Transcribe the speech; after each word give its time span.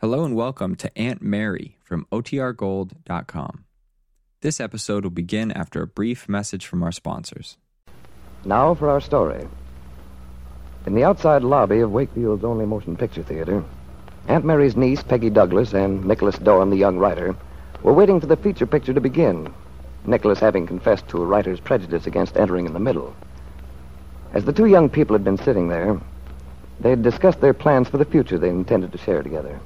Hello 0.00 0.24
and 0.24 0.34
welcome 0.34 0.76
to 0.76 0.90
Aunt 0.98 1.20
Mary 1.20 1.76
from 1.84 2.06
OTRGold.com. 2.10 3.64
This 4.40 4.58
episode 4.58 5.04
will 5.04 5.10
begin 5.10 5.52
after 5.52 5.82
a 5.82 5.86
brief 5.86 6.26
message 6.26 6.64
from 6.64 6.82
our 6.82 6.90
sponsors. 6.90 7.58
Now 8.46 8.74
for 8.74 8.88
our 8.88 9.02
story. 9.02 9.46
In 10.86 10.94
the 10.94 11.04
outside 11.04 11.44
lobby 11.44 11.80
of 11.80 11.92
Wakefield's 11.92 12.44
only 12.44 12.64
motion 12.64 12.96
picture 12.96 13.22
theater, 13.22 13.62
Aunt 14.26 14.46
Mary's 14.46 14.74
niece, 14.74 15.02
Peggy 15.02 15.28
Douglas, 15.28 15.74
and 15.74 16.02
Nicholas 16.06 16.38
Dorn, 16.38 16.70
the 16.70 16.78
young 16.78 16.96
writer, 16.96 17.36
were 17.82 17.92
waiting 17.92 18.20
for 18.20 18.26
the 18.26 18.38
feature 18.38 18.64
picture 18.64 18.94
to 18.94 19.02
begin, 19.02 19.52
Nicholas 20.06 20.40
having 20.40 20.66
confessed 20.66 21.08
to 21.08 21.20
a 21.20 21.26
writer's 21.26 21.60
prejudice 21.60 22.06
against 22.06 22.38
entering 22.38 22.64
in 22.64 22.72
the 22.72 22.80
middle. 22.80 23.14
As 24.32 24.46
the 24.46 24.54
two 24.54 24.64
young 24.64 24.88
people 24.88 25.12
had 25.12 25.24
been 25.24 25.36
sitting 25.36 25.68
there, 25.68 26.00
they 26.80 26.88
had 26.88 27.02
discussed 27.02 27.42
their 27.42 27.52
plans 27.52 27.90
for 27.90 27.98
the 27.98 28.06
future 28.06 28.38
they 28.38 28.48
intended 28.48 28.92
to 28.92 28.96
share 28.96 29.22
together. 29.22 29.60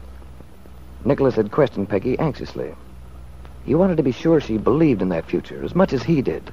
Nicholas 1.05 1.35
had 1.35 1.51
questioned 1.51 1.89
Peggy 1.89 2.19
anxiously. 2.19 2.75
He 3.65 3.75
wanted 3.75 3.97
to 3.99 4.03
be 4.03 4.13
sure 4.13 4.41
she 4.41 4.57
believed 4.57 5.03
in 5.03 5.11
that 5.11 5.27
future 5.27 5.63
as 5.63 5.75
much 5.75 5.93
as 5.93 6.03
he 6.03 6.23
did. 6.23 6.53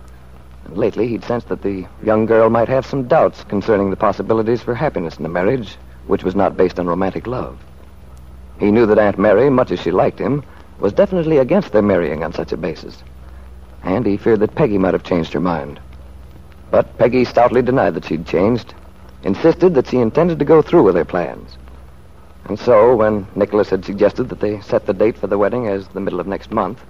And 0.65 0.77
lately, 0.77 1.07
he'd 1.07 1.23
sensed 1.23 1.47
that 1.49 1.61
the 1.61 1.85
young 2.03 2.25
girl 2.25 2.49
might 2.49 2.67
have 2.67 2.85
some 2.85 3.07
doubts 3.07 3.43
concerning 3.45 3.89
the 3.89 3.95
possibilities 3.95 4.61
for 4.61 4.75
happiness 4.75 5.17
in 5.17 5.25
a 5.25 5.29
marriage 5.29 5.77
which 6.07 6.23
was 6.23 6.35
not 6.35 6.57
based 6.57 6.79
on 6.79 6.87
romantic 6.87 7.27
love. 7.27 7.57
He 8.59 8.71
knew 8.71 8.85
that 8.85 8.99
Aunt 8.99 9.17
Mary, 9.17 9.49
much 9.49 9.71
as 9.71 9.79
she 9.79 9.91
liked 9.91 10.19
him, 10.19 10.43
was 10.79 10.93
definitely 10.93 11.37
against 11.37 11.71
their 11.71 11.81
marrying 11.81 12.23
on 12.23 12.33
such 12.33 12.51
a 12.51 12.57
basis. 12.57 13.03
And 13.83 14.05
he 14.05 14.17
feared 14.17 14.41
that 14.41 14.55
Peggy 14.55 14.77
might 14.77 14.93
have 14.93 15.03
changed 15.03 15.33
her 15.33 15.39
mind. 15.39 15.79
But 16.70 16.97
Peggy 16.97 17.25
stoutly 17.25 17.61
denied 17.61 17.95
that 17.95 18.05
she'd 18.05 18.25
changed, 18.25 18.73
insisted 19.23 19.73
that 19.75 19.87
she 19.87 19.97
intended 19.97 20.39
to 20.39 20.45
go 20.45 20.61
through 20.61 20.83
with 20.83 20.95
their 20.95 21.05
plans. 21.05 21.57
And 22.51 22.59
so, 22.59 22.97
when 22.97 23.25
Nicholas 23.33 23.69
had 23.69 23.85
suggested 23.85 24.27
that 24.27 24.41
they 24.41 24.59
set 24.59 24.85
the 24.85 24.93
date 24.93 25.17
for 25.17 25.27
the 25.27 25.37
wedding 25.37 25.67
as 25.67 25.87
the 25.87 26.01
middle 26.01 26.19
of 26.19 26.27
next 26.27 26.51
month, 26.51 26.81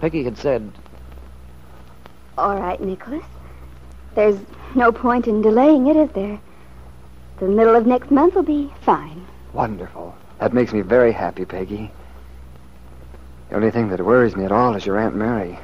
Peggy 0.00 0.24
had 0.24 0.36
said, 0.36 0.72
All 2.36 2.58
right, 2.58 2.80
Nicholas. 2.80 3.22
There's 4.16 4.40
no 4.74 4.90
point 4.90 5.28
in 5.28 5.40
delaying 5.40 5.86
it, 5.86 5.94
is 5.94 6.10
there? 6.14 6.40
The 7.38 7.46
middle 7.46 7.76
of 7.76 7.86
next 7.86 8.10
month 8.10 8.34
will 8.34 8.42
be 8.42 8.72
fine. 8.80 9.24
Wonderful. 9.52 10.16
That 10.40 10.52
makes 10.52 10.72
me 10.72 10.80
very 10.80 11.12
happy, 11.12 11.44
Peggy. 11.44 11.92
The 13.50 13.54
only 13.54 13.70
thing 13.70 13.90
that 13.90 14.04
worries 14.04 14.34
me 14.34 14.44
at 14.44 14.50
all 14.50 14.74
is 14.74 14.84
your 14.84 14.98
Aunt 14.98 15.14
Mary. 15.14 15.56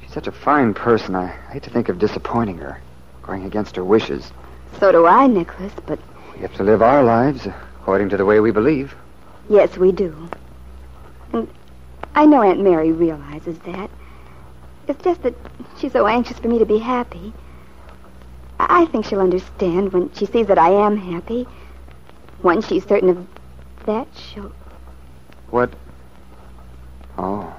She's 0.00 0.12
such 0.12 0.26
a 0.26 0.32
fine 0.32 0.74
person. 0.74 1.14
I 1.14 1.28
hate 1.52 1.62
to 1.62 1.70
think 1.70 1.88
of 1.88 2.00
disappointing 2.00 2.58
her, 2.58 2.80
going 3.22 3.44
against 3.44 3.76
her 3.76 3.84
wishes. 3.84 4.32
So 4.80 4.90
do 4.90 5.06
I, 5.06 5.28
Nicholas, 5.28 5.72
but 5.86 6.00
We 6.34 6.40
have 6.40 6.56
to 6.56 6.64
live 6.64 6.82
our 6.82 7.04
lives 7.04 7.46
according 7.82 8.08
to 8.08 8.16
the 8.16 8.24
way 8.24 8.38
we 8.38 8.52
believe. 8.52 8.94
yes, 9.50 9.76
we 9.76 9.90
do. 9.90 10.28
And 11.32 11.48
I 12.14 12.24
know 12.24 12.40
Aunt 12.40 12.60
Mary 12.60 12.92
realizes 12.92 13.58
that. 13.60 13.90
It's 14.86 15.02
just 15.02 15.22
that 15.24 15.34
she's 15.78 15.90
so 15.90 16.06
anxious 16.06 16.38
for 16.38 16.46
me 16.46 16.60
to 16.60 16.64
be 16.64 16.78
happy. 16.78 17.32
I 18.60 18.82
I 18.82 18.86
think 18.86 19.04
she'll 19.06 19.20
understand 19.20 19.92
when 19.92 20.12
she 20.14 20.26
sees 20.26 20.46
that 20.46 20.58
I 20.58 20.70
am 20.70 20.96
happy. 20.96 21.48
Once 22.44 22.68
she's 22.68 22.86
certain 22.86 23.08
of 23.08 23.26
that, 23.86 24.06
she'll. 24.14 24.52
What? 25.50 25.72
Oh, 27.18 27.52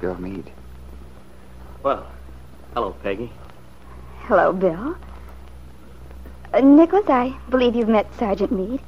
Bill 0.00 0.14
Meade. 0.16 0.50
Well, 1.82 2.06
hello, 2.72 2.92
Peggy. 3.02 3.30
Hello, 4.20 4.50
Bill. 4.54 4.96
Uh, 6.54 6.60
Nicholas, 6.60 7.08
I 7.10 7.36
believe 7.50 7.76
you've 7.76 7.88
met 7.88 8.06
Sergeant 8.18 8.50
Meade. 8.50 8.80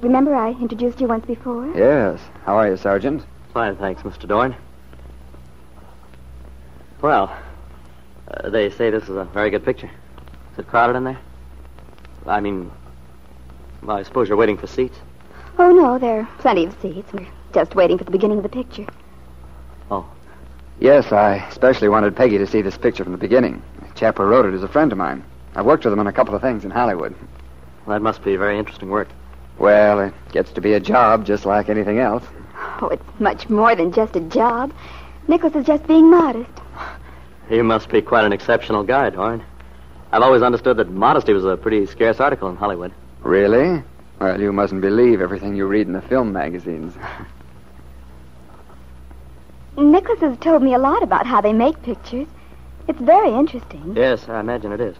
Remember 0.00 0.34
I 0.34 0.50
introduced 0.50 1.00
you 1.00 1.08
once 1.08 1.26
before? 1.26 1.66
Yes. 1.76 2.20
How 2.44 2.56
are 2.56 2.68
you, 2.68 2.76
Sergeant? 2.76 3.24
Fine, 3.52 3.76
thanks, 3.76 4.02
Mr. 4.02 4.28
Dorn. 4.28 4.54
Well, 7.00 7.36
uh, 8.28 8.50
they 8.50 8.70
say 8.70 8.90
this 8.90 9.04
is 9.04 9.10
a 9.16 9.24
very 9.24 9.50
good 9.50 9.64
picture. 9.64 9.90
Is 10.52 10.58
it 10.58 10.68
crowded 10.68 10.96
in 10.96 11.04
there? 11.04 11.18
I 12.26 12.40
mean, 12.40 12.70
well, 13.82 13.96
I 13.96 14.02
suppose 14.02 14.28
you're 14.28 14.36
waiting 14.36 14.58
for 14.58 14.66
seats. 14.66 14.98
Oh, 15.58 15.72
no, 15.72 15.98
there 15.98 16.20
are 16.20 16.28
plenty 16.38 16.64
of 16.66 16.76
seats. 16.80 17.12
We're 17.12 17.26
just 17.52 17.74
waiting 17.74 17.98
for 17.98 18.04
the 18.04 18.10
beginning 18.10 18.38
of 18.38 18.42
the 18.44 18.48
picture. 18.48 18.86
Oh, 19.90 20.06
Yes, 20.80 21.10
I 21.10 21.34
especially 21.48 21.88
wanted 21.88 22.14
Peggy 22.14 22.38
to 22.38 22.46
see 22.46 22.62
this 22.62 22.78
picture 22.78 23.02
from 23.02 23.12
the 23.12 23.18
beginning. 23.18 23.62
The 23.80 23.92
chap 23.94 24.18
who 24.18 24.22
wrote 24.24 24.46
it 24.46 24.54
is 24.54 24.62
a 24.62 24.68
friend 24.68 24.92
of 24.92 24.98
mine. 24.98 25.24
I've 25.56 25.66
worked 25.66 25.84
with 25.84 25.92
him 25.92 25.98
on 25.98 26.06
a 26.06 26.12
couple 26.12 26.36
of 26.36 26.42
things 26.42 26.64
in 26.64 26.70
Hollywood. 26.70 27.16
Well, 27.84 27.96
that 27.96 28.02
must 28.02 28.22
be 28.22 28.36
very 28.36 28.58
interesting 28.60 28.88
work. 28.88 29.08
Well, 29.58 30.00
it 30.00 30.14
gets 30.32 30.52
to 30.52 30.60
be 30.60 30.74
a 30.74 30.80
job 30.80 31.26
just 31.26 31.44
like 31.44 31.68
anything 31.68 31.98
else. 31.98 32.24
Oh, 32.80 32.88
it's 32.88 33.20
much 33.20 33.48
more 33.48 33.74
than 33.74 33.92
just 33.92 34.14
a 34.16 34.20
job. 34.20 34.72
Nicholas 35.26 35.54
is 35.56 35.66
just 35.66 35.86
being 35.86 36.10
modest. 36.10 36.50
You 37.50 37.64
must 37.64 37.88
be 37.88 38.00
quite 38.02 38.24
an 38.24 38.32
exceptional 38.32 38.84
guy, 38.84 39.10
Dorn. 39.10 39.42
I've 40.12 40.22
always 40.22 40.42
understood 40.42 40.76
that 40.76 40.90
modesty 40.90 41.32
was 41.32 41.44
a 41.44 41.56
pretty 41.56 41.86
scarce 41.86 42.20
article 42.20 42.48
in 42.48 42.56
Hollywood. 42.56 42.92
Really? 43.20 43.82
Well, 44.20 44.40
you 44.40 44.52
mustn't 44.52 44.80
believe 44.80 45.20
everything 45.20 45.54
you 45.54 45.66
read 45.66 45.86
in 45.86 45.92
the 45.92 46.02
film 46.02 46.32
magazines. 46.32 46.94
Nicholas 49.76 50.20
has 50.20 50.38
told 50.38 50.62
me 50.62 50.74
a 50.74 50.78
lot 50.78 51.02
about 51.02 51.26
how 51.26 51.40
they 51.40 51.52
make 51.52 51.80
pictures. 51.82 52.26
It's 52.88 53.00
very 53.00 53.32
interesting. 53.32 53.94
Yes, 53.96 54.28
I 54.28 54.40
imagine 54.40 54.72
it 54.72 54.80
is. 54.80 54.96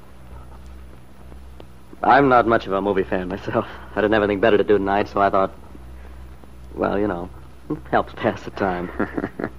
I'm 2.03 2.29
not 2.29 2.47
much 2.47 2.67
of 2.67 2.73
a 2.73 2.81
movie 2.81 3.05
fan 3.05 3.29
myself. 3.29 3.67
I 3.95 4.01
didn't 4.01 4.13
have 4.13 4.23
anything 4.23 4.41
better 4.41 4.57
to 4.57 4.65
do 4.65 4.79
tonight, 4.79 5.09
so 5.09 5.21
I 5.21 5.31
thought, 5.31 5.55
well, 6.75 6.99
you 6.99 7.07
know, 7.07 7.31
it 7.71 7.79
helps 7.91 8.13
pass 8.15 8.43
the 8.43 8.51
time. 8.51 8.89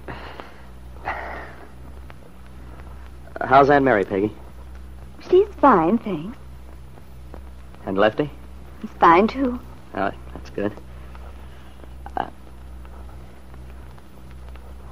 How's 3.40 3.70
Aunt 3.70 3.84
Mary, 3.84 4.04
Peggy? 4.04 4.32
She's 5.30 5.48
fine, 5.60 5.98
thanks. 5.98 6.36
And 7.86 7.96
Lefty? 7.96 8.30
He's 8.82 8.90
fine, 8.98 9.26
too. 9.28 9.58
Oh, 9.94 10.10
that's 10.34 10.50
good. 10.50 10.72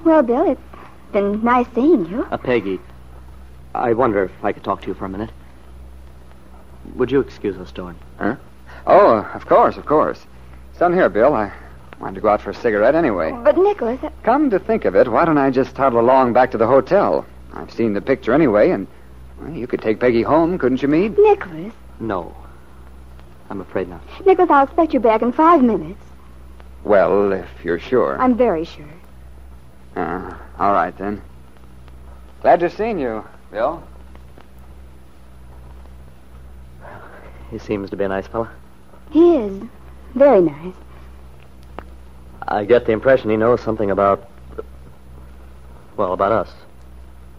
Well, 0.08 0.22
Bill, 0.22 0.52
it's 0.52 0.60
been 1.12 1.44
nice 1.44 1.66
seeing 1.74 2.06
you. 2.06 2.26
Uh, 2.30 2.38
Peggy, 2.38 2.80
I 3.74 3.92
wonder 3.92 4.24
if 4.24 4.30
I 4.42 4.52
could 4.52 4.64
talk 4.64 4.80
to 4.80 4.86
you 4.86 4.94
for 4.94 5.04
a 5.04 5.08
minute. 5.10 5.30
Would 6.98 7.12
you 7.12 7.20
excuse 7.20 7.56
us, 7.56 7.70
Dorn? 7.70 7.96
Huh? 8.18 8.34
Oh, 8.84 9.18
of 9.32 9.46
course, 9.46 9.76
of 9.76 9.86
course. 9.86 10.18
It's 10.70 10.80
Son, 10.80 10.92
here, 10.92 11.08
Bill. 11.08 11.32
I 11.32 11.52
wanted 12.00 12.16
to 12.16 12.20
go 12.20 12.28
out 12.28 12.42
for 12.42 12.50
a 12.50 12.54
cigarette 12.54 12.96
anyway. 12.96 13.30
But, 13.44 13.56
Nicholas, 13.56 14.02
uh, 14.02 14.10
Come 14.24 14.50
to 14.50 14.58
think 14.58 14.84
of 14.84 14.96
it, 14.96 15.06
why 15.06 15.24
don't 15.24 15.38
I 15.38 15.50
just 15.50 15.76
toddle 15.76 16.00
along 16.00 16.32
back 16.32 16.50
to 16.50 16.58
the 16.58 16.66
hotel? 16.66 17.24
I've 17.54 17.72
seen 17.72 17.94
the 17.94 18.00
picture 18.00 18.34
anyway, 18.34 18.70
and 18.70 18.88
well, 19.40 19.52
you 19.52 19.68
could 19.68 19.80
take 19.80 20.00
Peggy 20.00 20.22
home, 20.22 20.58
couldn't 20.58 20.82
you, 20.82 20.88
Meade? 20.88 21.16
Nicholas. 21.16 21.72
No. 22.00 22.34
I'm 23.48 23.60
afraid 23.60 23.88
not. 23.88 24.02
Nicholas, 24.26 24.50
I'll 24.50 24.64
expect 24.64 24.92
you 24.92 24.98
back 24.98 25.22
in 25.22 25.30
five 25.30 25.62
minutes. 25.62 26.02
Well, 26.82 27.32
if 27.32 27.48
you're 27.62 27.78
sure. 27.78 28.20
I'm 28.20 28.36
very 28.36 28.64
sure. 28.64 28.84
Uh, 29.94 30.34
all 30.58 30.72
right, 30.72 30.96
then. 30.98 31.22
Glad 32.42 32.58
to 32.60 32.68
have 32.68 32.76
seen 32.76 32.98
you, 32.98 33.24
Bill. 33.52 33.84
He 37.50 37.58
seems 37.58 37.90
to 37.90 37.96
be 37.96 38.04
a 38.04 38.08
nice 38.08 38.26
fellow. 38.26 38.48
He 39.10 39.36
is. 39.36 39.62
Very 40.14 40.40
nice. 40.40 40.74
I 42.46 42.64
get 42.64 42.86
the 42.86 42.92
impression 42.92 43.30
he 43.30 43.36
knows 43.36 43.60
something 43.60 43.90
about, 43.90 44.28
well, 45.96 46.12
about 46.12 46.32
us. 46.32 46.50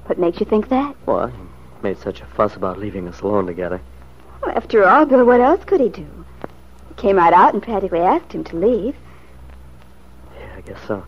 What 0.06 0.20
makes 0.20 0.40
you 0.40 0.46
think 0.46 0.70
that? 0.70 0.96
Well, 1.06 1.28
he 1.28 1.38
made 1.84 1.98
such 1.98 2.22
a 2.22 2.26
fuss 2.26 2.56
about 2.56 2.80
leaving 2.80 3.08
us 3.08 3.22
alone 3.22 3.46
together. 3.46 3.82
Well, 4.42 4.56
after 4.56 4.88
all, 4.88 5.06
Bill, 5.06 5.26
what 5.26 5.42
else 5.42 5.64
could 5.66 5.82
he 5.82 5.90
do? 5.90 6.08
He 6.88 6.94
came 6.96 7.18
right 7.18 7.34
out 7.34 7.54
and 7.54 7.62
practically 7.62 8.00
asked 8.00 8.32
him 8.32 8.44
to 8.46 8.56
leave. 8.56 8.96
Yeah, 10.40 10.56
I 10.58 10.62
guess 10.62 10.80
so. 10.88 11.04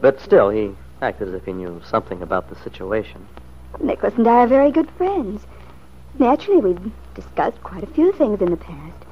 But 0.00 0.20
still, 0.20 0.50
he 0.50 0.74
acted 1.02 1.28
as 1.28 1.34
if 1.34 1.44
he 1.44 1.52
knew 1.52 1.80
something 1.84 2.22
about 2.22 2.48
the 2.48 2.56
situation. 2.56 3.26
Nicholas 3.80 4.14
and 4.14 4.26
I 4.28 4.40
are 4.40 4.46
very 4.46 4.70
good 4.70 4.90
friends. 4.92 5.46
Naturally, 6.18 6.60
we've 6.60 6.92
discussed 7.14 7.62
quite 7.62 7.82
a 7.82 7.88
few 7.88 8.12
things 8.12 8.40
in 8.40 8.50
the 8.50 8.56
past. 8.56 9.04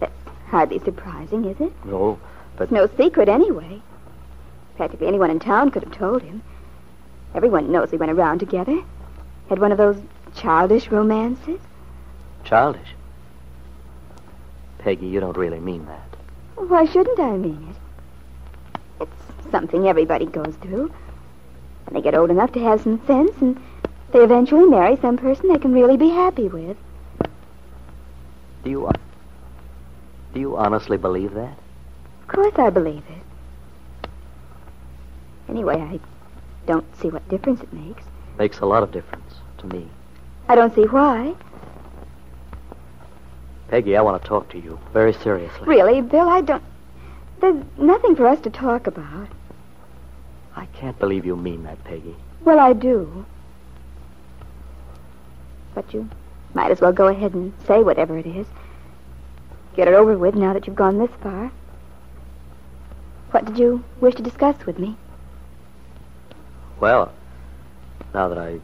That's 0.00 0.12
hardly 0.48 0.78
surprising, 0.80 1.44
is 1.46 1.60
it? 1.60 1.72
No, 1.84 2.18
but 2.56 2.64
It's 2.64 2.72
no 2.72 2.88
secret 2.96 3.28
anyway. 3.28 3.80
Practically 4.76 5.06
anyone 5.06 5.30
in 5.30 5.38
town 5.38 5.70
could 5.70 5.82
have 5.84 5.92
told 5.92 6.22
him. 6.22 6.42
Everyone 7.34 7.72
knows 7.72 7.90
we 7.90 7.98
went 7.98 8.12
around 8.12 8.38
together. 8.40 8.80
Had 9.48 9.58
one 9.58 9.72
of 9.72 9.78
those 9.78 10.00
childish 10.34 10.88
romances. 10.90 11.60
childish. 12.44 12.88
Peggy, 14.78 15.06
you 15.06 15.20
don't 15.20 15.36
really 15.36 15.60
mean 15.60 15.86
that. 15.86 16.16
Why 16.56 16.84
shouldn't 16.84 17.18
I 17.18 17.36
mean 17.36 17.68
it? 17.70 19.02
It's 19.02 19.50
something 19.50 19.88
everybody 19.88 20.26
goes 20.26 20.54
through. 20.60 20.92
When 21.86 21.94
they 21.94 22.02
get 22.02 22.14
old 22.14 22.30
enough 22.30 22.52
to 22.52 22.60
have 22.60 22.82
some 22.82 23.04
sense 23.06 23.32
and 23.40 23.58
they 24.14 24.20
eventually 24.20 24.64
marry 24.64 24.96
some 24.98 25.16
person 25.16 25.48
they 25.48 25.58
can 25.58 25.72
really 25.72 25.96
be 25.96 26.08
happy 26.08 26.46
with. 26.46 26.76
Do 28.62 28.70
you, 28.70 28.86
uh, 28.86 28.92
do 30.32 30.38
you 30.38 30.56
honestly 30.56 30.96
believe 30.96 31.34
that? 31.34 31.58
Of 32.22 32.28
course 32.28 32.54
I 32.56 32.70
believe 32.70 33.02
it. 33.08 34.08
Anyway, 35.48 35.74
I 35.74 35.98
don't 36.64 36.86
see 36.96 37.08
what 37.08 37.28
difference 37.28 37.60
it 37.60 37.72
makes. 37.72 38.04
Makes 38.38 38.60
a 38.60 38.66
lot 38.66 38.84
of 38.84 38.92
difference 38.92 39.34
to 39.58 39.66
me. 39.66 39.88
I 40.48 40.54
don't 40.54 40.72
see 40.76 40.84
why. 40.84 41.34
Peggy, 43.66 43.96
I 43.96 44.00
want 44.02 44.22
to 44.22 44.28
talk 44.28 44.48
to 44.50 44.58
you 44.58 44.78
very 44.92 45.12
seriously. 45.12 45.66
Really, 45.66 46.00
Bill, 46.02 46.28
I 46.28 46.40
don't. 46.40 46.62
There's 47.40 47.64
nothing 47.76 48.14
for 48.14 48.28
us 48.28 48.40
to 48.42 48.50
talk 48.50 48.86
about. 48.86 49.28
I 50.54 50.66
can't 50.66 50.98
believe 51.00 51.26
you 51.26 51.34
mean 51.34 51.64
that, 51.64 51.82
Peggy. 51.82 52.14
Well, 52.44 52.60
I 52.60 52.74
do. 52.74 53.26
But 55.74 55.92
you 55.92 56.08
might 56.54 56.70
as 56.70 56.80
well 56.80 56.92
go 56.92 57.08
ahead 57.08 57.34
and 57.34 57.52
say 57.66 57.82
whatever 57.82 58.16
it 58.16 58.26
is. 58.26 58.46
Get 59.76 59.88
it 59.88 59.94
over 59.94 60.16
with 60.16 60.34
now 60.34 60.52
that 60.52 60.66
you've 60.66 60.76
gone 60.76 60.98
this 60.98 61.10
far. 61.20 61.50
What 63.32 63.44
did 63.44 63.58
you 63.58 63.82
wish 64.00 64.14
to 64.14 64.22
discuss 64.22 64.64
with 64.64 64.78
me? 64.78 64.96
Well, 66.78 67.12
now 68.14 68.28
that 68.28 68.38
I. 68.38 68.60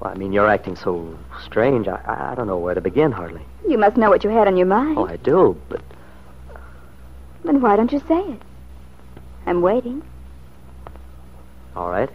Well, 0.00 0.12
I 0.12 0.14
mean, 0.14 0.32
you're 0.32 0.48
acting 0.48 0.76
so 0.76 1.18
strange. 1.42 1.88
I, 1.88 2.30
I 2.32 2.34
don't 2.34 2.46
know 2.46 2.58
where 2.58 2.74
to 2.74 2.80
begin, 2.80 3.12
hardly. 3.12 3.42
You 3.68 3.78
must 3.78 3.96
know 3.96 4.10
what 4.10 4.24
you 4.24 4.30
had 4.30 4.46
on 4.46 4.56
your 4.56 4.66
mind. 4.66 4.98
Oh, 4.98 5.06
I 5.06 5.16
do, 5.16 5.58
but 5.68 5.82
Then 7.44 7.60
why 7.60 7.76
don't 7.76 7.92
you 7.92 8.00
say 8.08 8.18
it? 8.20 8.42
I'm 9.46 9.62
waiting. 9.62 10.02
all 11.76 11.88
right. 11.90 12.10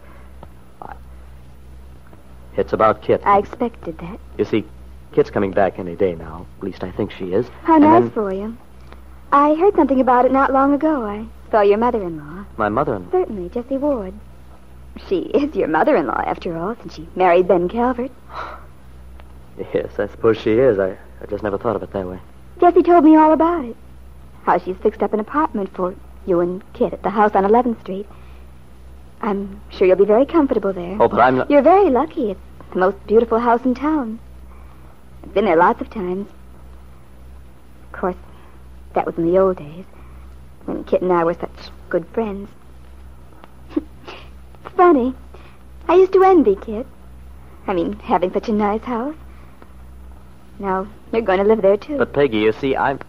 It's 2.56 2.72
about 2.72 3.02
Kit. 3.02 3.20
I 3.24 3.38
expected 3.38 3.98
that. 3.98 4.18
You 4.38 4.44
see, 4.44 4.64
Kit's 5.12 5.30
coming 5.30 5.52
back 5.52 5.78
any 5.78 5.94
day 5.94 6.14
now. 6.14 6.46
At 6.58 6.64
least 6.64 6.82
I 6.82 6.90
think 6.90 7.10
she 7.10 7.32
is. 7.32 7.46
How 7.62 7.74
And 7.74 7.84
nice 7.84 8.02
then 8.02 8.10
for 8.10 8.32
you. 8.32 8.56
I 9.32 9.54
heard 9.54 9.74
something 9.74 10.00
about 10.00 10.24
it 10.24 10.32
not 10.32 10.52
long 10.52 10.72
ago. 10.72 11.04
I 11.04 11.26
saw 11.50 11.60
your 11.60 11.78
mother-in-law. 11.78 12.46
My 12.56 12.68
mother-in-law? 12.68 13.10
Certainly, 13.10 13.50
Jessie 13.50 13.76
Ward. 13.76 14.14
She 15.08 15.18
is 15.18 15.54
your 15.54 15.68
mother-in-law, 15.68 16.22
after 16.26 16.56
all, 16.56 16.76
since 16.76 16.94
she 16.94 17.08
married 17.14 17.48
Ben 17.48 17.68
Calvert. 17.68 18.10
Yes, 19.72 19.98
I 19.98 20.06
suppose 20.08 20.36
she 20.36 20.50
is. 20.52 20.78
I, 20.78 20.98
I 21.22 21.26
just 21.30 21.42
never 21.42 21.56
thought 21.56 21.76
of 21.76 21.82
it 21.82 21.90
that 21.94 22.06
way. 22.06 22.20
Jessie 22.60 22.82
told 22.82 23.04
me 23.04 23.16
all 23.16 23.32
about 23.32 23.64
it. 23.64 23.74
How 24.42 24.58
she's 24.58 24.76
fixed 24.76 25.02
up 25.02 25.14
an 25.14 25.20
apartment 25.20 25.74
for 25.74 25.94
you 26.26 26.40
and 26.40 26.62
Kit 26.74 26.92
at 26.92 27.02
the 27.02 27.08
house 27.08 27.34
on 27.34 27.44
11th 27.44 27.80
Street. 27.80 28.06
I'm 29.22 29.60
sure 29.70 29.86
you'll 29.86 29.96
be 29.96 30.04
very 30.04 30.26
comfortable 30.26 30.74
there. 30.74 30.98
Oh, 31.00 31.08
but 31.08 31.20
I'm 31.20 31.36
not. 31.38 31.50
You're 31.50 31.62
very 31.62 31.88
lucky. 31.88 32.32
It's 32.32 32.40
the 32.72 32.78
most 32.78 33.06
beautiful 33.06 33.38
house 33.38 33.64
in 33.64 33.74
town. 33.74 34.18
I've 35.22 35.34
been 35.34 35.44
there 35.44 35.56
lots 35.56 35.80
of 35.80 35.90
times. 35.90 36.28
Of 37.84 37.92
course, 37.92 38.16
that 38.94 39.06
was 39.06 39.16
in 39.16 39.26
the 39.26 39.38
old 39.38 39.58
days, 39.58 39.84
when 40.64 40.84
Kit 40.84 41.02
and 41.02 41.12
I 41.12 41.24
were 41.24 41.34
such 41.34 41.70
good 41.88 42.06
friends. 42.08 42.48
it's 43.76 44.74
funny. 44.76 45.14
I 45.88 45.94
used 45.94 46.12
to 46.12 46.24
envy 46.24 46.56
Kit. 46.56 46.86
I 47.66 47.74
mean, 47.74 47.94
having 47.94 48.32
such 48.32 48.48
a 48.48 48.52
nice 48.52 48.82
house. 48.82 49.16
Now, 50.58 50.86
you're 51.12 51.22
going 51.22 51.38
to 51.38 51.44
live 51.44 51.62
there, 51.62 51.76
too. 51.76 51.98
But 51.98 52.12
Peggy, 52.12 52.38
you 52.38 52.52
see, 52.52 52.76
I'm. 52.76 53.00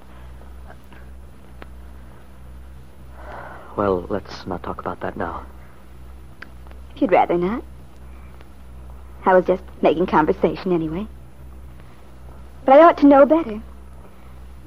Well, 3.75 4.05
let's 4.09 4.45
not 4.47 4.63
talk 4.63 4.79
about 4.79 4.99
that 5.01 5.15
now. 5.15 5.45
If 6.95 7.01
you'd 7.01 7.11
rather 7.11 7.37
not. 7.37 7.63
I 9.27 9.33
was 9.33 9.45
just 9.45 9.63
making 9.81 10.05
conversation 10.05 10.71
anyway. 10.71 11.05
But 12.63 12.79
I 12.79 12.83
ought 12.83 12.97
to 12.99 13.07
know 13.07 13.25
better. 13.25 13.61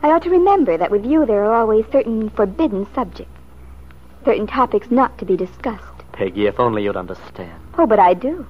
I 0.02 0.10
ought 0.10 0.22
to 0.24 0.30
remember 0.30 0.76
that 0.76 0.90
with 0.90 1.06
you 1.06 1.24
there 1.24 1.46
are 1.46 1.54
always 1.54 1.86
certain 1.90 2.28
forbidden 2.28 2.86
subjects, 2.94 3.32
certain 4.22 4.46
topics 4.46 4.90
not 4.90 5.16
to 5.16 5.24
be 5.24 5.34
discussed. 5.34 5.84
Peggy, 6.12 6.46
if 6.46 6.60
only 6.60 6.84
you'd 6.84 6.96
understand. 6.96 7.58
Oh, 7.78 7.86
but 7.86 7.98
I 7.98 8.12
do. 8.12 8.46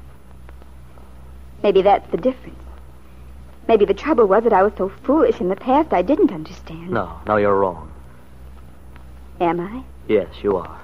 Maybe 1.62 1.80
that's 1.80 2.10
the 2.10 2.16
difference. 2.16 2.58
Maybe 3.68 3.84
the 3.84 3.94
trouble 3.94 4.26
was 4.26 4.42
that 4.42 4.52
I 4.52 4.64
was 4.64 4.72
so 4.76 4.88
foolish 5.04 5.40
in 5.40 5.48
the 5.48 5.54
past 5.54 5.92
I 5.92 6.02
didn't 6.02 6.32
understand. 6.32 6.90
No, 6.90 7.20
no, 7.24 7.36
you're 7.36 7.56
wrong. 7.56 7.88
Am 9.40 9.60
I? 9.60 9.84
Yes, 10.08 10.28
you 10.42 10.56
are. 10.56 10.80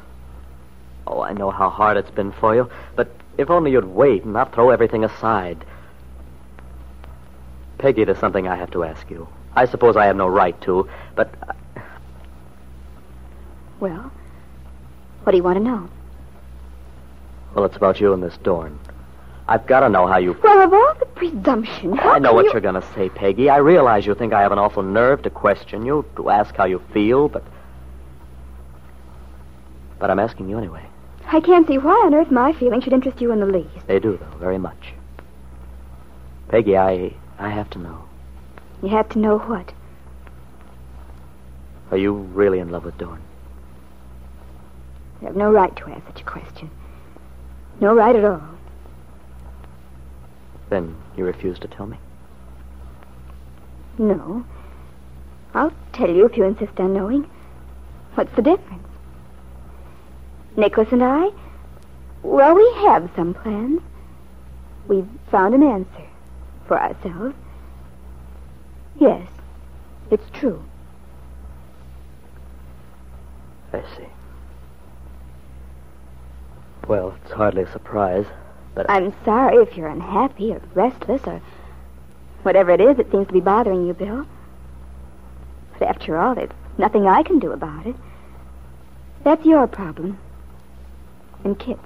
Oh, 1.04 1.20
I 1.20 1.32
know 1.32 1.50
how 1.50 1.68
hard 1.68 1.96
it's 1.96 2.12
been 2.12 2.30
for 2.30 2.54
you, 2.54 2.70
but 2.94 3.10
if 3.38 3.50
only 3.50 3.72
you'd 3.72 3.84
wait 3.84 4.24
and 4.24 4.32
not 4.32 4.54
throw 4.54 4.70
everything 4.70 5.04
aside. 5.04 5.64
Peggy, 7.78 8.04
there's 8.04 8.18
something 8.18 8.48
I 8.48 8.56
have 8.56 8.70
to 8.72 8.84
ask 8.84 9.10
you. 9.10 9.28
I 9.54 9.66
suppose 9.66 9.96
I 9.96 10.06
have 10.06 10.16
no 10.16 10.26
right 10.28 10.58
to, 10.62 10.88
but 11.14 11.34
uh, 11.48 11.80
Well, 13.80 14.10
what 15.22 15.32
do 15.32 15.36
you 15.36 15.42
want 15.44 15.58
to 15.58 15.64
know? 15.64 15.88
well, 17.54 17.64
it's 17.64 17.76
about 17.76 18.00
you 18.00 18.12
and 18.12 18.22
this 18.22 18.36
Dorn. 18.38 18.78
I've 19.48 19.66
got 19.66 19.80
to 19.80 19.88
know 19.88 20.06
how 20.06 20.18
you. 20.18 20.34
Feel. 20.34 20.42
Well, 20.42 20.62
of 20.62 20.72
all 20.74 20.94
the 20.98 21.06
presumption, 21.06 21.98
I 22.00 22.18
know 22.18 22.32
what 22.32 22.46
you... 22.46 22.52
you're 22.52 22.60
going 22.60 22.74
to 22.74 22.86
say, 22.94 23.08
Peggy. 23.08 23.48
I 23.48 23.58
realize 23.58 24.04
you 24.04 24.14
think 24.14 24.32
I 24.32 24.42
have 24.42 24.52
an 24.52 24.58
awful 24.58 24.82
nerve 24.82 25.22
to 25.22 25.30
question 25.30 25.86
you, 25.86 26.04
to 26.16 26.30
ask 26.30 26.54
how 26.56 26.64
you 26.64 26.82
feel, 26.92 27.28
but. 27.28 27.44
But 29.98 30.10
I'm 30.10 30.18
asking 30.18 30.48
you 30.50 30.58
anyway. 30.58 30.84
I 31.28 31.40
can't 31.40 31.66
see 31.66 31.78
why 31.78 32.02
on 32.06 32.14
earth 32.14 32.30
my 32.30 32.52
feelings 32.52 32.84
should 32.84 32.92
interest 32.92 33.20
you 33.20 33.32
in 33.32 33.40
the 33.40 33.46
least. 33.46 33.86
They 33.86 33.98
do, 33.98 34.16
though, 34.16 34.38
very 34.38 34.58
much. 34.58 34.94
Peggy, 36.48 36.76
I. 36.76 37.14
I 37.38 37.50
have 37.50 37.68
to 37.70 37.78
know. 37.78 38.04
You 38.82 38.88
have 38.90 39.08
to 39.10 39.18
know 39.18 39.38
what. 39.38 39.72
Are 41.90 41.96
you 41.96 42.12
really 42.12 42.60
in 42.60 42.70
love 42.70 42.84
with 42.84 42.96
Dorn? 42.98 43.20
You 45.20 45.26
have 45.28 45.36
no 45.36 45.50
right 45.50 45.74
to 45.76 45.90
ask 45.90 46.06
such 46.06 46.20
a 46.20 46.24
question. 46.24 46.70
No 47.80 47.94
right 47.94 48.16
at 48.16 48.24
all. 48.24 48.42
Then 50.70 50.96
you 51.16 51.24
refuse 51.24 51.58
to 51.60 51.68
tell 51.68 51.86
me? 51.86 51.98
No. 53.98 54.44
I'll 55.54 55.72
tell 55.92 56.10
you 56.10 56.26
if 56.26 56.36
you 56.36 56.44
insist 56.44 56.78
on 56.78 56.94
knowing. 56.94 57.28
What's 58.14 58.34
the 58.34 58.42
difference? 58.42 58.85
Nicholas 60.56 60.88
and 60.90 61.02
I? 61.02 61.28
Well, 62.22 62.54
we 62.54 62.72
have 62.86 63.10
some 63.14 63.34
plans. 63.34 63.80
We've 64.88 65.08
found 65.30 65.54
an 65.54 65.62
answer 65.62 66.06
for 66.66 66.80
ourselves. 66.80 67.34
Yes, 68.98 69.28
it's 70.10 70.28
true. 70.32 70.64
I 73.72 73.82
see. 73.96 74.06
Well, 76.88 77.16
it's 77.22 77.32
hardly 77.32 77.62
a 77.62 77.72
surprise, 77.72 78.26
but 78.74 78.88
I'm 78.88 79.12
sorry 79.24 79.56
if 79.56 79.76
you're 79.76 79.88
unhappy 79.88 80.52
or 80.52 80.62
restless 80.74 81.22
or 81.26 81.42
whatever 82.42 82.70
it 82.70 82.80
is 82.80 82.96
that 82.96 83.10
seems 83.10 83.26
to 83.26 83.32
be 83.32 83.40
bothering 83.40 83.86
you, 83.86 83.92
Bill. 83.92 84.26
But 85.78 85.88
after 85.88 86.16
all, 86.16 86.34
there's 86.34 86.50
nothing 86.78 87.06
I 87.06 87.22
can 87.22 87.38
do 87.38 87.52
about 87.52 87.86
it. 87.86 87.96
That's 89.24 89.44
your 89.44 89.66
problem. 89.66 90.18
And 91.44 91.58
Kit's. 91.58 91.80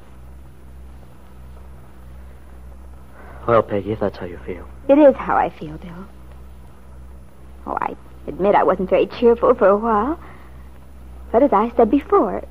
well, 3.47 3.63
Peggy, 3.63 3.93
if 3.93 4.01
that's 4.01 4.17
how 4.17 4.27
you 4.27 4.39
feel. 4.47 4.69
It 4.89 4.99
is 4.99 5.15
how 5.17 5.37
I 5.37 5.51
feel, 5.51 5.77
Bill. 5.79 6.07
Oh, 7.67 7.77
I 7.81 7.97
admit 8.27 8.55
I 8.55 8.63
wasn't 8.63 8.91
very 8.91 9.07
cheerful 9.07 9.55
for 9.55 9.69
a 9.69 9.77
while. 9.77 10.19
But 11.33 11.43
as 11.43 11.53
I 11.53 11.73
said 11.77 11.91
before, 11.91 12.45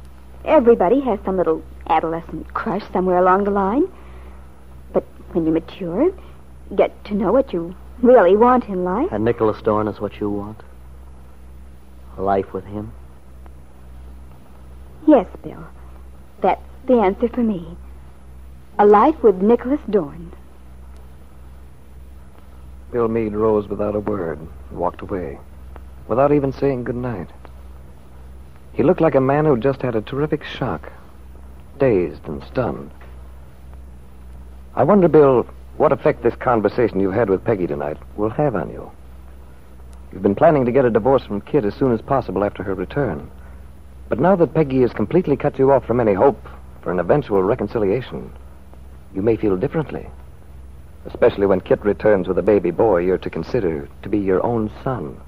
everybody 0.45 0.99
has 1.01 1.19
some 1.25 1.37
little 1.37 1.63
adolescent 1.87 2.53
crush 2.53 2.83
somewhere 2.91 3.17
along 3.17 3.45
the 3.45 3.51
line. 3.51 3.83
But 4.93 5.03
when 5.31 5.45
you 5.45 5.51
mature, 5.51 6.11
get 6.75 7.03
to 7.05 7.13
know 7.13 7.31
what 7.31 7.53
you 7.53 7.75
really 8.01 8.35
want 8.35 8.65
in 8.65 8.83
life. 8.83 9.09
And 9.11 9.25
Nicholas 9.25 9.61
Dorn 9.61 9.87
is 9.87 9.99
what 9.99 10.19
you 10.19 10.29
want? 10.29 10.61
A 12.17 12.21
life 12.21 12.53
with 12.53 12.65
him? 12.65 12.91
Yes, 15.07 15.27
Bill. 15.43 15.65
That's 16.41 16.61
the 16.85 16.99
answer 16.99 17.27
for 17.29 17.41
me. 17.41 17.77
A 18.77 18.85
life 18.85 19.21
with 19.21 19.41
Nicholas 19.41 19.81
Dorn. 19.89 20.31
Bill 22.91 23.07
Meade 23.07 23.33
rose 23.33 23.67
without 23.67 23.95
a 23.95 23.99
word 23.99 24.39
and 24.39 24.49
walked 24.71 25.01
away, 25.01 25.37
without 26.07 26.31
even 26.31 26.51
saying 26.51 26.85
good 26.85 26.95
night. 26.95 27.29
He 28.73 28.83
looked 28.83 29.01
like 29.01 29.15
a 29.15 29.21
man 29.21 29.45
who'd 29.45 29.61
just 29.61 29.81
had 29.81 29.95
a 29.95 30.01
terrific 30.01 30.43
shock, 30.43 30.91
dazed 31.77 32.27
and 32.27 32.43
stunned. 32.45 32.91
I 34.75 34.83
wonder, 34.83 35.07
Bill, 35.07 35.45
what 35.77 35.91
effect 35.91 36.23
this 36.23 36.35
conversation 36.35 36.99
you 36.99 37.11
had 37.11 37.29
with 37.29 37.43
Peggy 37.43 37.67
tonight 37.67 37.97
will 38.15 38.29
have 38.29 38.55
on 38.55 38.71
you. 38.71 38.89
You've 40.11 40.23
been 40.23 40.35
planning 40.35 40.65
to 40.65 40.71
get 40.71 40.85
a 40.85 40.89
divorce 40.89 41.23
from 41.23 41.41
Kit 41.41 41.65
as 41.65 41.75
soon 41.75 41.91
as 41.91 42.01
possible 42.01 42.43
after 42.43 42.63
her 42.63 42.73
return. 42.73 43.29
But 44.07 44.19
now 44.19 44.35
that 44.37 44.53
Peggy 44.55 44.81
has 44.81 44.91
completely 44.91 45.37
cut 45.37 45.59
you 45.59 45.71
off 45.71 45.85
from 45.85 45.99
any 45.99 46.13
hope 46.13 46.47
for 46.81 46.91
an 46.91 46.99
eventual 46.99 47.43
reconciliation, 47.43 48.31
you 49.13 49.21
may 49.21 49.35
feel 49.35 49.57
differently. 49.57 50.07
Especially 51.05 51.45
when 51.45 51.61
Kit 51.61 51.83
returns 51.83 52.27
with 52.27 52.37
a 52.37 52.43
baby 52.43 52.71
boy 52.71 52.99
you're 52.99 53.17
to 53.17 53.29
consider 53.29 53.89
to 54.03 54.09
be 54.09 54.19
your 54.19 54.45
own 54.45 54.71
son. 54.83 55.19